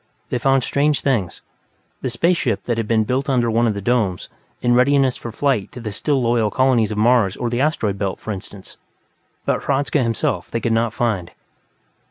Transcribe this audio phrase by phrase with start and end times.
[0.31, 1.43] They found strange things
[2.01, 5.31] the space ship that had been built under one of the domes, in readiness for
[5.31, 8.77] flight to the still loyal colonies on Mars or the Asteroid Belt, for instance
[9.45, 11.29] but Hradzka himself they could not find.